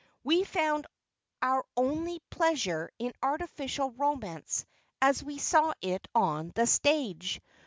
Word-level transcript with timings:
We 0.23 0.43
found 0.45 0.87
our 1.43 1.63
only 1.77 2.21
pleasure 2.31 2.89
in 2.97 3.13
artificial 3.21 3.91
romance 3.91 4.65
as 4.99 5.23
we 5.23 5.37
saw 5.37 5.73
it 5.79 6.07
on 6.15 6.51
the 6.55 6.65
stage. 6.65 7.39